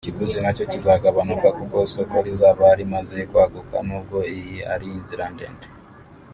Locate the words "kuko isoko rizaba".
1.57-2.67